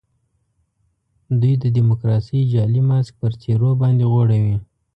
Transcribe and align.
دوی 1.39 1.53
د 1.63 1.65
ډیموکراسۍ 1.75 2.41
جعلي 2.53 2.81
ماسک 2.89 3.13
پر 3.21 3.31
څېرو 3.41 3.69
باندي 3.81 4.05
غوړوي. 4.11 4.57